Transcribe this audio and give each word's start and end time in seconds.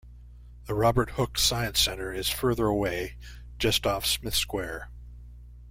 The 0.65 0.73
Robert 0.73 1.11
Hooke 1.11 1.37
Science 1.37 1.79
Centre 1.79 2.11
is 2.11 2.27
further 2.27 2.65
away, 2.65 3.17
just 3.59 3.85
off 3.85 4.03
Smith 4.03 4.33
Square. 4.33 4.89